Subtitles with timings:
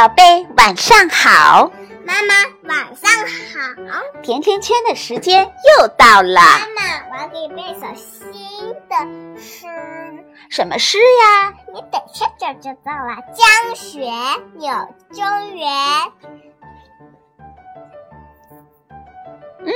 [0.00, 1.70] 宝贝，晚上好。
[2.06, 4.00] 妈妈，晚上好。
[4.22, 6.40] 甜甜圈的时间又到了。
[6.40, 9.66] 妈妈，我要给你背首新的诗。
[10.48, 11.52] 什么诗呀？
[11.74, 13.18] 你等下就知道了。
[13.34, 14.10] 江雪
[14.54, 14.72] 柳
[15.12, 15.68] 中原。
[19.58, 19.70] 嗯，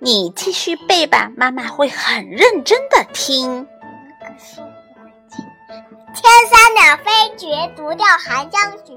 [0.00, 3.66] 你继续背吧，妈妈会很认真的听。
[6.14, 8.92] 天山鸟飞绝，独钓寒江雪。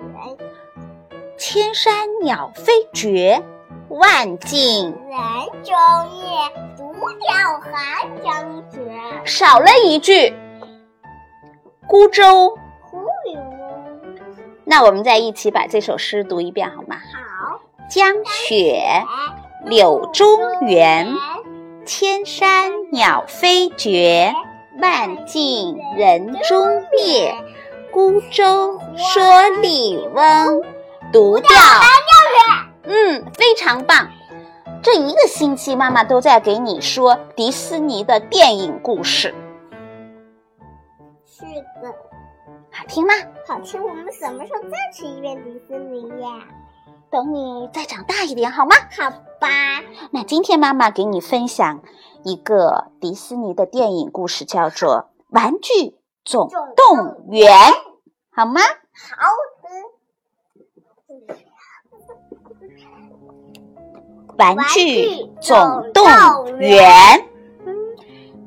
[1.37, 3.43] 千山鸟飞绝，
[3.89, 5.19] 万径人
[5.63, 5.75] 踪
[6.09, 6.27] 灭，
[6.77, 8.79] 独钓寒江雪。
[9.25, 10.33] 少了一句，
[11.87, 12.57] 孤舟。
[14.63, 16.95] 那我们再一起把这首诗读一遍好吗？
[16.97, 17.59] 好。
[17.89, 18.81] 江雪
[19.65, 20.27] 柳中
[20.61, 21.13] 原，
[21.85, 24.33] 千山鸟飞绝。
[24.81, 27.33] 万径人踪灭，
[27.93, 30.63] 孤舟蓑笠翁，
[31.11, 31.49] 独钓。
[32.83, 34.07] 嗯，非常棒。
[34.83, 39.33] 这一个星期，妈妈都在给你说迪士尼的电影故事。
[41.25, 41.43] 是
[41.81, 41.91] 的，
[42.71, 43.13] 好听吗？
[43.47, 43.83] 好听。
[43.83, 46.45] 我们什么时候再去一遍迪士尼呀？
[47.11, 48.75] 等你再长大一点，好吗？
[48.95, 49.47] 好吧。
[50.11, 51.81] 那今天妈妈给你分享
[52.23, 54.95] 一个迪士尼的电影故事，叫做
[55.29, 57.51] 《玩具总动员》，
[58.31, 58.61] 好吗？
[58.61, 59.27] 好
[64.37, 65.57] 玩具总
[65.93, 66.03] 动
[66.59, 66.77] 员。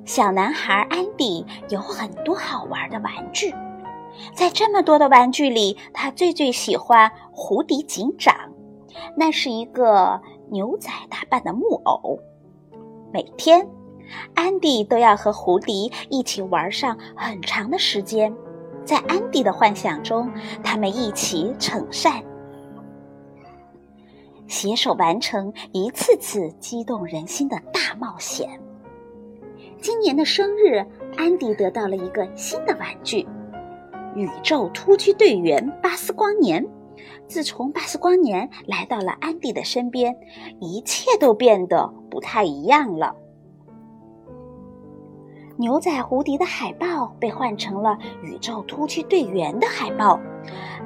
[0.04, 3.54] 小男孩安迪有很多好玩的玩具，
[4.34, 8.34] 在这么多的玩具里，他最最喜欢胡迪警长。
[9.14, 12.18] 那是一个牛仔打扮的木偶，
[13.12, 13.68] 每天，
[14.34, 18.34] 安迪都要和胡迪一起玩上很长的时间。
[18.84, 20.30] 在安迪的幻想中，
[20.64, 22.22] 他们一起惩善，
[24.48, 28.60] 携手完成一次次激动人心的大冒险。
[29.80, 30.84] 今年的生日，
[31.16, 33.28] 安迪得到了一个新的玩具——
[34.16, 36.66] 宇宙突击队员巴斯光年。
[37.28, 40.16] 自从巴斯光年来到了安迪的身边，
[40.60, 43.14] 一切都变得不太一样了。
[45.60, 50.18] 牛仔胡迪的海报被换成了宇宙突击队员的海报。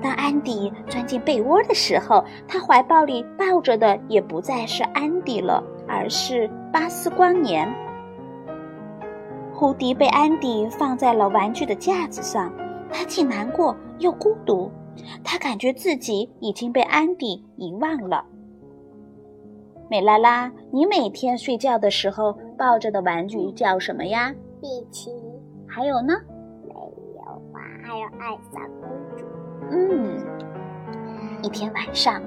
[0.01, 7.71] 当安迪钻进被窝的时候，他怀抱里抱着的也不再是安迪了，而是巴斯光年。
[9.53, 12.51] 胡迪被安迪放在了玩具的架子上，
[12.91, 14.71] 他既难过又孤独。
[15.23, 18.25] 他感觉自己已经被安迪遗忘了。
[19.91, 24.35] 美拉拉，你每天睡觉的时候抱着的玩具叫什么呀？
[24.63, 25.11] 碧琪。
[25.67, 26.15] 还有呢？
[26.69, 29.27] 没有啊，还有艾莎公主。
[29.73, 30.25] 嗯。
[31.43, 32.23] 一天晚上，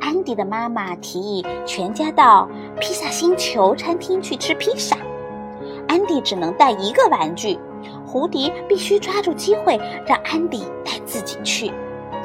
[0.00, 2.48] 安迪的妈妈提议全家到
[2.80, 4.96] 披萨星球餐厅去吃披萨。
[5.86, 7.58] 安迪只能带一个玩具，
[8.06, 11.70] 胡迪必须抓住机会让安迪带自己去。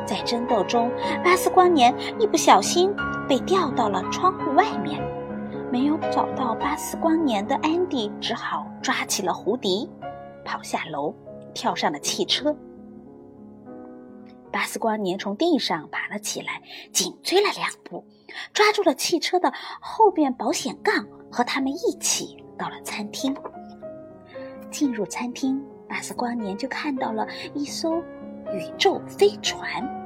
[0.06, 0.90] 在争斗中，
[1.22, 2.96] 巴斯光年一不小心
[3.28, 5.02] 被掉到了窗户外面。
[5.72, 9.88] 没有找到巴斯光年的安迪只好抓起了胡迪，
[10.44, 11.14] 跑下楼，
[11.54, 12.56] 跳上了汽车。
[14.52, 18.04] 巴斯光年从地上爬了起来，紧追了两步，
[18.52, 23.36] 抓住了汽车的后边保险杠，和他们一起到了餐厅。
[24.72, 28.00] 进入餐厅，巴斯光年就看到了一艘
[28.52, 29.99] 宇宙飞船。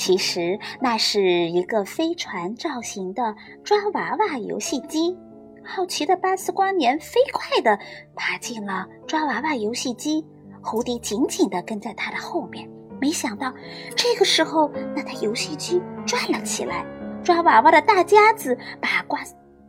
[0.00, 5.14] 其实那是一个飞船造型的抓娃娃游戏机。
[5.62, 7.78] 好奇的巴斯光年飞快地
[8.16, 10.24] 爬进了抓娃娃游戏机，
[10.62, 12.66] 胡迪紧紧地跟在他的后面。
[12.98, 13.52] 没想到，
[13.94, 16.82] 这个时候那台游戏机转了起来，
[17.22, 19.20] 抓娃娃的大夹子把瓜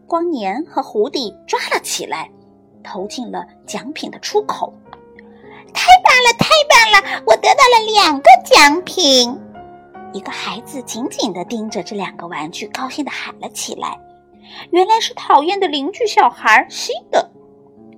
[0.07, 2.31] 光年和胡迪抓了起来，
[2.81, 4.73] 投进了奖品的出口。
[5.73, 7.23] 太棒了，太棒了！
[7.27, 9.37] 我得到了两个奖品。
[10.13, 13.97] 一个孩子紧紧地盯着这两个玩具，高兴地喊了起来
[14.71, 17.25] ：“原来是讨厌的邻居小孩西德！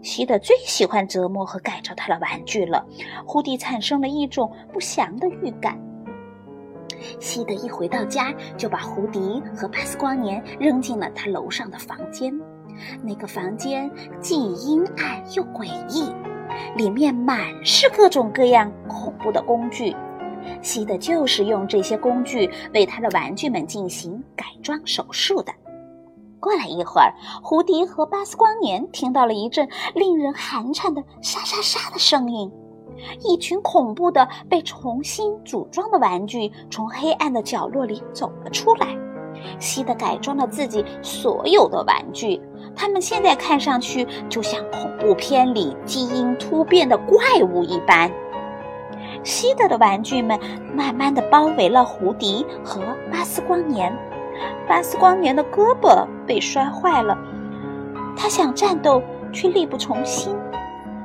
[0.01, 2.86] 西德最喜欢折磨和改造他的玩具了。”
[3.25, 5.80] 胡迪产生了一种不祥的预感。
[7.19, 12.33] 西德一回到家，就把胡迪和巴斯光年扔进了他楼上的房间。
[13.01, 13.89] 那个房间
[14.19, 16.13] 既阴暗又诡异，
[16.75, 19.95] 里面满是各种各样恐怖的工具。
[20.63, 25.54] 西德就是用这些工具为他的玩具们进行改装手术的。
[26.39, 32.51] 过了一会儿，胡迪和巴斯光年听到了一阵令人寒颤的沙沙沙的声音。
[33.21, 38.88] 一群恐怖的被重新组装的玩具从黑暗的角落里走了出来。
[39.59, 42.42] 西德改装了自己所有的玩具，
[42.75, 48.09] 它们现在看上去就像恐怖片里基因突变的怪物一般。
[49.24, 50.40] 西德的玩具们
[50.74, 52.81] 慢慢的包围了胡迪和
[53.12, 53.96] 巴斯光年。
[54.68, 57.18] 巴斯光年的胳膊被摔坏了，
[58.18, 60.36] 他想战斗却力不从心。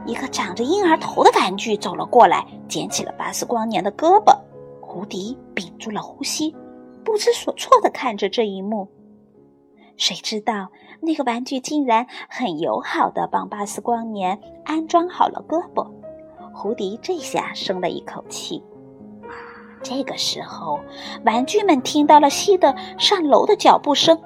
[0.06, 4.36] 一个长着婴儿头的玩具走了过来，捡起了巴斯光年的胳膊。
[4.80, 6.56] 胡迪屏住了呼吸。
[7.04, 8.86] 不知所措地看着这一幕，
[9.96, 10.68] 谁知道
[11.00, 15.90] 那个玩具竟然很友好地帮巴斯光年安装好了胳膊。
[16.58, 18.60] 胡迪这下松了一口气。
[19.80, 20.80] 这个时候，
[21.24, 24.20] 玩具们听到了西德上楼的脚步声，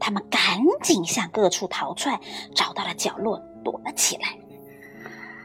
[0.00, 0.40] 他们赶
[0.80, 2.18] 紧向各处逃窜，
[2.54, 4.28] 找到了角落躲了起来。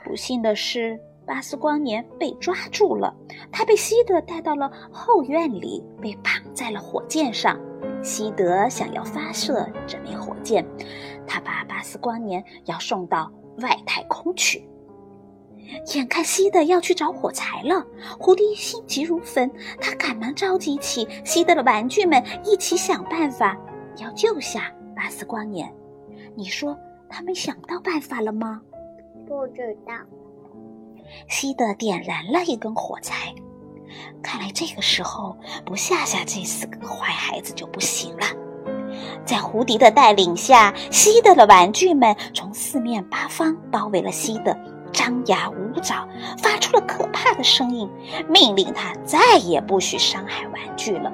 [0.05, 0.97] 不幸的是。
[1.25, 3.15] 巴斯光年被抓住了，
[3.49, 7.57] 他被西德带到了后院里，被绑在了火箭上。
[8.03, 10.65] 西德想要发射这枚火箭，
[11.25, 14.67] 他把巴斯光年要送到外太空去。
[15.93, 17.85] 眼看西德要去找火柴了，
[18.19, 19.49] 胡迪心急如焚，
[19.81, 23.57] 他赶忙召集起西德的玩具们，一起想办法
[23.97, 25.73] 要救下巴斯光年。
[26.35, 26.77] 你说
[27.09, 28.61] 他们想到办法了吗？
[29.27, 29.93] 不知道。
[31.27, 33.33] 西德点燃了一根火柴，
[34.21, 38.25] 看来这个时候不吓吓这四个坏孩子就不行了。
[39.25, 44.55] 在胡迪的带领下，西德的玩具们从四面八方包围了西德，
[44.93, 46.07] 张牙舞爪，
[46.37, 47.89] 发出了可怕的声音，
[48.29, 51.11] 命令他再也不许伤害玩具了。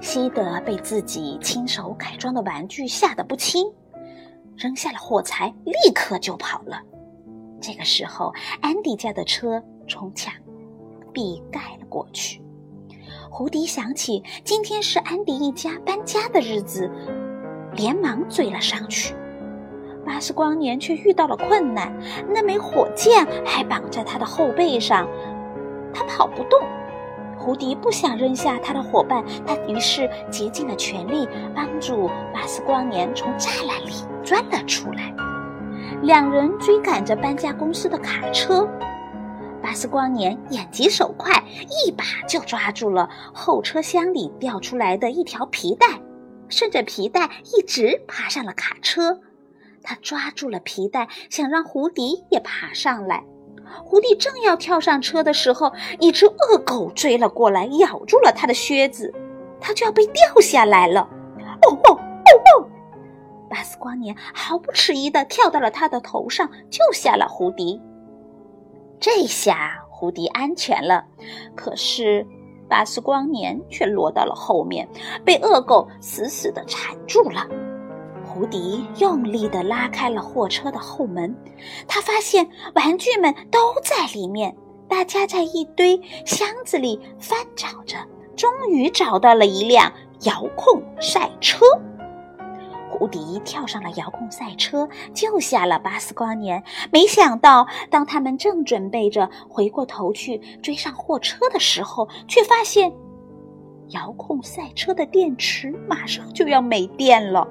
[0.00, 3.66] 西德被自己亲手改装的玩具吓得不轻，
[4.56, 6.80] 扔下了火柴，立刻就跑了。
[7.60, 10.32] 这个时候，安迪家的车从墙
[11.12, 12.40] 壁盖了过去。
[13.30, 16.90] 胡迪想起今天是安迪一家搬家的日子，
[17.74, 19.14] 连忙追了上去。
[20.06, 21.92] 巴斯光年却遇到了困难，
[22.32, 25.06] 那枚火箭还绑在他的后背上，
[25.92, 26.60] 他跑不动。
[27.36, 33.92] 胡迪不想扔下他的伙伴，他于是竭尽了全力帮助巴斯光年从栅栏里
[34.24, 35.12] 钻了出来。
[36.02, 38.66] 两人追赶着搬家公司的卡车，
[39.60, 41.42] 巴斯光年眼疾手快，
[41.84, 45.86] 一把就抓住了后车厢里掉出来的一条皮带，
[46.48, 49.20] 顺着皮带一直爬上了卡车。
[49.86, 53.24] 他抓住了皮带，想让胡迪也爬上来。
[53.84, 59.14] 胡迪正要跳上车的时候，一只恶狗追了过来，咬住了他的靴子，
[59.60, 61.02] 他就要被掉下来了。
[61.62, 62.68] 哦哦哦哦！
[63.48, 67.80] 巴斯光年毫不迟疑地跳到了他的头上，救下了胡迪。
[68.98, 71.04] 这下胡迪安全了，
[71.54, 72.26] 可是
[72.68, 74.88] 巴斯光年却落到了后面，
[75.24, 77.46] 被恶狗死死地缠住了。
[78.36, 81.34] 胡迪用力地拉开了货车的后门，
[81.88, 84.54] 他发现玩具们都在里面，
[84.86, 87.96] 大家在一堆箱子里翻找着，
[88.36, 89.90] 终于找到了一辆
[90.24, 91.64] 遥控赛车。
[92.90, 96.62] 胡迪跳上了遥控赛车，救下了巴斯光年。
[96.90, 102.92] 没想到，当他们正准备着回过头去追上货车的时候，却发现
[103.88, 107.48] 遥控赛车的电池马上就要没电了。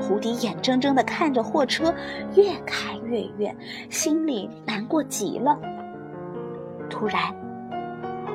[0.00, 1.94] 胡迪眼睁睁地看着货车
[2.34, 3.56] 越开越远，
[3.90, 5.58] 心里难过极了。
[6.88, 7.34] 突然，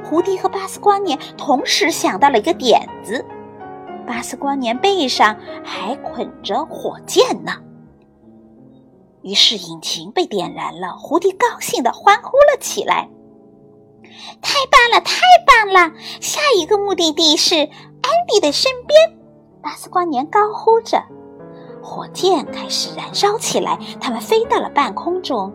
[0.03, 3.25] 胡迪和巴斯光年同时想到了一个点子。
[4.05, 7.53] 巴斯光年背上还捆着火箭呢，
[9.21, 10.97] 于是引擎被点燃了。
[10.97, 13.07] 胡迪高兴地欢呼了起来
[14.41, 15.95] ：“太棒了，太棒了！
[16.19, 17.69] 下一个目的地是安
[18.27, 19.17] 迪的身边。”
[19.61, 21.01] 巴斯光年高呼着，
[21.81, 25.53] 火箭开始燃烧起来，他们飞到了半空中。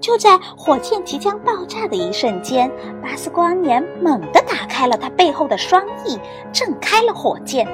[0.00, 2.70] 就在火箭即将爆炸的一瞬间，
[3.02, 6.18] 巴斯光年猛地打开了他背后的双翼，
[6.52, 7.66] 震开了火箭。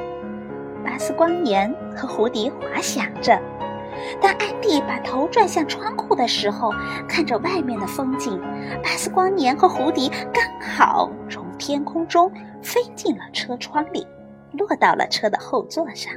[0.84, 3.38] 巴斯光年和胡迪滑翔着。
[4.20, 6.70] 当安迪把头转向窗户的时候，
[7.06, 8.40] 看着外面的风景，
[8.82, 12.32] 巴斯光年和胡迪刚好从天空中
[12.62, 14.06] 飞进了车窗里，
[14.52, 16.12] 落到了车的后座上。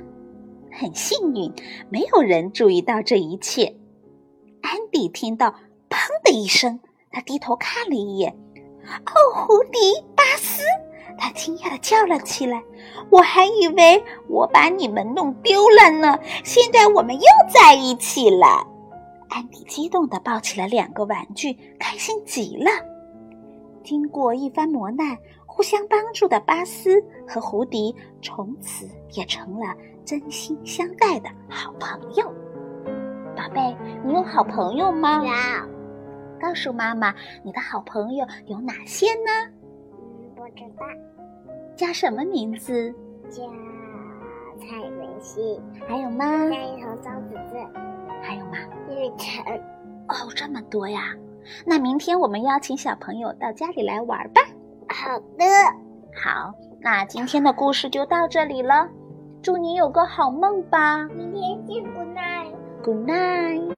[0.80, 1.52] 很幸运，
[1.90, 3.76] 没有人注意到这一切。
[4.62, 5.56] 安迪听到。
[5.90, 6.82] 砰的一声，
[7.12, 8.30] 他低头看了一眼，
[9.06, 9.80] 哦，胡迪，
[10.18, 10.62] 巴斯！
[11.18, 12.62] 他惊讶的叫了起来
[13.10, 18.68] ：“我还以为我把你们弄丢了呢，现在我们又在一起了。”
[19.32, 22.70] 安迪激动地抱起了两个玩具，开心极了。
[23.82, 25.18] 经过一番磨难，
[25.58, 32.32] 互相帮助的巴斯和胡迪从此也成了真心相待的好朋友。
[33.36, 35.24] 宝贝，你有好朋友吗？
[35.26, 35.32] 有。
[36.40, 37.12] 告诉妈妈，
[37.44, 39.52] 你的好朋友有哪些呢？
[39.94, 40.86] 嗯，不知道。
[41.76, 42.94] 叫什么名字？
[43.28, 43.42] 叫
[44.60, 45.60] 蔡文熙。
[45.88, 46.48] 还有吗？
[46.52, 47.58] 加一彤、张子子。
[48.22, 48.60] 还有吗？
[48.92, 49.44] 玉成。
[50.08, 51.16] 哦，这么多呀！
[51.66, 54.42] 那明天我们邀请小朋友到家里来玩吧。
[54.98, 55.46] 好的。
[56.16, 56.52] 好，
[56.82, 58.88] 那今天的故事就到这里了。
[59.44, 61.06] 祝你有个好梦吧。
[61.10, 62.54] 明天见，Good night。
[62.84, 63.74] Good night。